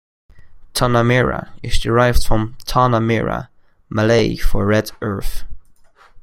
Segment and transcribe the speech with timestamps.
[0.73, 3.49] Tanamera is derived from "Tanah Merah",
[3.87, 5.43] Malay for Red Earth.